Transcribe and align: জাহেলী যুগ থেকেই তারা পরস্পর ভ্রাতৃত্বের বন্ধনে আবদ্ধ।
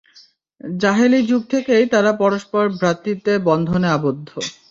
জাহেলী 0.77 1.19
যুগ 1.25 1.41
থেকেই 1.49 1.85
তারা 1.93 2.11
পরস্পর 2.21 2.63
ভ্রাতৃত্বের 2.75 3.39
বন্ধনে 3.47 3.87
আবদ্ধ। 3.89 4.29